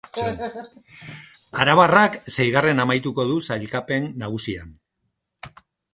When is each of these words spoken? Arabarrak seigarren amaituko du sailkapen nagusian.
Arabarrak 1.65 2.17
seigarren 2.37 2.83
amaituko 2.85 3.27
du 3.33 3.37
sailkapen 3.49 4.09
nagusian. 4.23 4.77